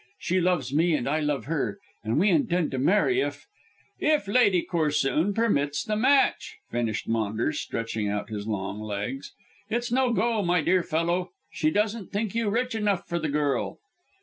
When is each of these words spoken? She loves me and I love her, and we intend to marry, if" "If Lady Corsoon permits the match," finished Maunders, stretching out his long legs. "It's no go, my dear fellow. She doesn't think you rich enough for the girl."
She 0.17 0.41
loves 0.41 0.73
me 0.73 0.95
and 0.95 1.07
I 1.07 1.19
love 1.19 1.45
her, 1.45 1.77
and 2.03 2.17
we 2.19 2.31
intend 2.31 2.71
to 2.71 2.79
marry, 2.79 3.19
if" 3.21 3.45
"If 4.15 4.27
Lady 4.27 4.63
Corsoon 4.63 5.35
permits 5.35 5.83
the 5.83 5.95
match," 5.95 6.57
finished 6.71 7.07
Maunders, 7.07 7.59
stretching 7.59 8.09
out 8.09 8.31
his 8.31 8.47
long 8.47 8.81
legs. 8.81 9.31
"It's 9.69 9.91
no 9.91 10.11
go, 10.11 10.41
my 10.41 10.61
dear 10.61 10.81
fellow. 10.81 11.29
She 11.51 11.69
doesn't 11.69 12.11
think 12.11 12.33
you 12.33 12.49
rich 12.49 12.73
enough 12.73 13.07
for 13.07 13.19
the 13.19 13.29
girl." 13.29 13.77